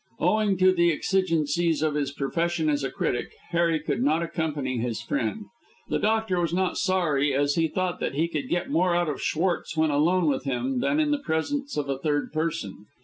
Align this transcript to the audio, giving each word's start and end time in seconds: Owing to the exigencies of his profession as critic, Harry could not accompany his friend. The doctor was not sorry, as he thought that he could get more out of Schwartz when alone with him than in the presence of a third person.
Owing 0.19 0.57
to 0.57 0.71
the 0.73 0.91
exigencies 0.91 1.83
of 1.83 1.93
his 1.93 2.11
profession 2.11 2.69
as 2.69 2.83
critic, 2.87 3.33
Harry 3.51 3.79
could 3.79 4.01
not 4.01 4.23
accompany 4.23 4.79
his 4.79 4.99
friend. 4.99 5.45
The 5.89 5.99
doctor 5.99 6.41
was 6.41 6.55
not 6.55 6.79
sorry, 6.79 7.35
as 7.35 7.53
he 7.53 7.67
thought 7.67 7.99
that 7.99 8.15
he 8.15 8.27
could 8.27 8.49
get 8.49 8.67
more 8.71 8.95
out 8.95 9.09
of 9.09 9.21
Schwartz 9.21 9.77
when 9.77 9.91
alone 9.91 10.25
with 10.25 10.43
him 10.43 10.79
than 10.79 10.99
in 10.99 11.11
the 11.11 11.19
presence 11.19 11.77
of 11.77 11.87
a 11.87 11.99
third 11.99 12.31
person. 12.33 12.87